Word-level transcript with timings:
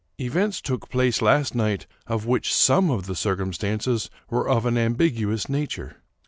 Events 0.19 0.61
took 0.63 0.89
place 0.89 1.21
last 1.21 1.53
night 1.53 1.85
of 2.07 2.25
which 2.25 2.51
some 2.51 2.89
of 2.89 3.05
the 3.05 3.13
circumstances 3.15 4.09
were 4.31 4.49
of 4.49 4.65
an 4.65 4.75
ambiguous 4.75 5.47
nature. 5.47 5.97